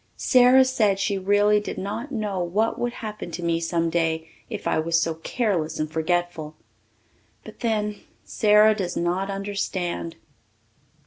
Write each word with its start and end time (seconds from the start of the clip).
Sara 0.17 0.65
said 0.65 0.97
she 0.97 1.19
really 1.19 1.59
did 1.59 1.77
not 1.77 2.11
know 2.11 2.39
what 2.39 2.79
would 2.79 2.91
happen 2.93 3.29
to 3.29 3.43
me 3.43 3.59
some 3.59 3.91
day 3.91 4.27
if 4.49 4.65
I 4.67 4.79
was 4.79 4.99
so 4.99 5.13
careless 5.13 5.79
and 5.79 5.91
forgetful. 5.91 6.55
But 7.43 7.59
then, 7.59 8.01
Sara 8.23 8.73
does 8.73 8.97
not 8.97 9.29
understand. 9.29 10.15